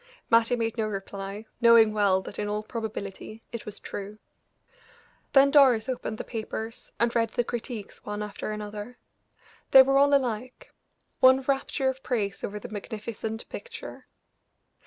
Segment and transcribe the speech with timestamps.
[0.31, 4.17] Mattie made no reply, knowing well that in all probability it was true.
[5.33, 8.97] Then Doris opened the papers, and read the critiques one after another;
[9.69, 10.73] they were all alike
[11.19, 14.07] one rapture of praise over the magnificent picture.